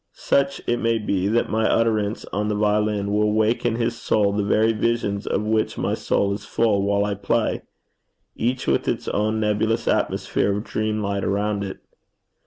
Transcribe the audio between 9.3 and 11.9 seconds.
nebulous atmosphere of dream light around it.'